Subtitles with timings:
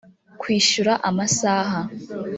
[0.41, 1.79] kwishyura amasaha